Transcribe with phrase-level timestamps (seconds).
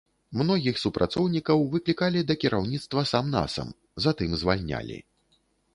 [0.41, 3.69] Многіх супрацоўнікаў выклікалі да кіраўніцтва сам-насам,
[4.07, 4.97] затым звальнялі.